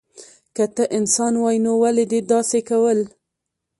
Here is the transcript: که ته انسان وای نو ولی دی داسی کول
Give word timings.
که 0.55 0.63
ته 0.75 0.83
انسان 0.97 1.33
وای 1.41 1.57
نو 1.65 1.71
ولی 1.83 2.05
دی 2.11 2.19
داسی 2.31 2.61
کول 2.69 2.99